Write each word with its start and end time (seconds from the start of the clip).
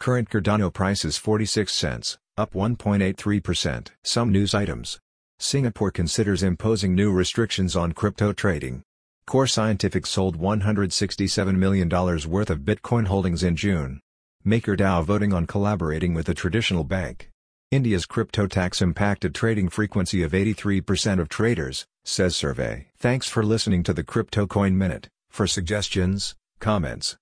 Current 0.00 0.30
Cardano 0.30 0.72
price 0.72 1.04
is 1.04 1.18
46 1.18 1.70
cents, 1.70 2.16
up 2.38 2.54
1.83%. 2.54 3.88
Some 4.02 4.32
news 4.32 4.54
items. 4.54 4.98
Singapore 5.38 5.90
considers 5.90 6.42
imposing 6.42 6.94
new 6.94 7.12
restrictions 7.12 7.76
on 7.76 7.92
crypto 7.92 8.32
trading. 8.32 8.82
Core 9.26 9.46
Scientific 9.46 10.06
sold 10.06 10.40
$167 10.40 11.54
million 11.54 11.90
worth 11.90 12.48
of 12.48 12.60
Bitcoin 12.60 13.08
holdings 13.08 13.42
in 13.42 13.56
June. 13.56 14.00
MakerDAO 14.46 15.04
voting 15.04 15.34
on 15.34 15.46
collaborating 15.46 16.14
with 16.14 16.30
a 16.30 16.34
traditional 16.34 16.82
bank. 16.82 17.28
India's 17.70 18.06
crypto 18.06 18.46
tax 18.46 18.80
impacted 18.80 19.34
trading 19.34 19.68
frequency 19.68 20.22
of 20.22 20.32
83% 20.32 21.20
of 21.20 21.28
traders, 21.28 21.84
says 22.06 22.34
survey. 22.34 22.86
Thanks 22.96 23.28
for 23.28 23.42
listening 23.42 23.82
to 23.82 23.92
the 23.92 24.02
Crypto 24.02 24.46
Coin 24.46 24.78
Minute. 24.78 25.08
For 25.28 25.46
suggestions, 25.46 26.36
comments, 26.58 27.18